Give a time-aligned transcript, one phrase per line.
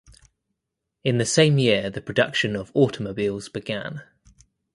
[1.03, 4.01] In the same year the production of automobiles began.